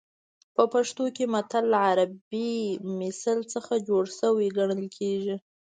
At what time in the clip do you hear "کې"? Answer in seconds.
1.15-1.23